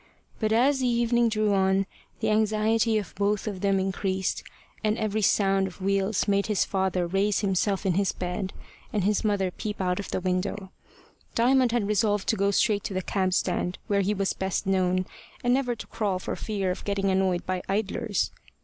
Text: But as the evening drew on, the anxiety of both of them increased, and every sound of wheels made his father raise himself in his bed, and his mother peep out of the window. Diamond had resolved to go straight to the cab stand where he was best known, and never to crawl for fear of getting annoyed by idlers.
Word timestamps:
But 0.39 0.51
as 0.51 0.79
the 0.79 0.87
evening 0.87 1.29
drew 1.29 1.53
on, 1.53 1.85
the 2.21 2.31
anxiety 2.31 2.97
of 2.97 3.13
both 3.13 3.45
of 3.47 3.61
them 3.61 3.79
increased, 3.79 4.41
and 4.83 4.97
every 4.97 5.21
sound 5.21 5.67
of 5.67 5.79
wheels 5.79 6.27
made 6.27 6.47
his 6.47 6.65
father 6.65 7.05
raise 7.05 7.41
himself 7.41 7.85
in 7.85 7.93
his 7.93 8.11
bed, 8.11 8.51
and 8.91 9.03
his 9.03 9.23
mother 9.23 9.51
peep 9.51 9.79
out 9.79 9.99
of 9.99 10.09
the 10.09 10.19
window. 10.19 10.71
Diamond 11.35 11.71
had 11.71 11.87
resolved 11.87 12.27
to 12.29 12.35
go 12.35 12.49
straight 12.49 12.83
to 12.85 12.95
the 12.95 13.03
cab 13.03 13.31
stand 13.31 13.77
where 13.85 14.01
he 14.01 14.15
was 14.15 14.33
best 14.33 14.65
known, 14.65 15.05
and 15.43 15.53
never 15.53 15.75
to 15.75 15.85
crawl 15.85 16.17
for 16.17 16.35
fear 16.35 16.71
of 16.71 16.83
getting 16.83 17.11
annoyed 17.11 17.45
by 17.45 17.61
idlers. 17.69 18.31